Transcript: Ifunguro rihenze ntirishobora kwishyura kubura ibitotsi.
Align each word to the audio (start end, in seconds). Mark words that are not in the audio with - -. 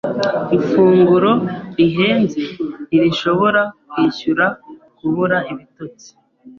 Ifunguro 0.57 1.31
rihenze 1.77 2.41
ntirishobora 2.87 3.61
kwishyura 3.89 4.45
kubura 4.97 5.37
ibitotsi. 5.51 6.09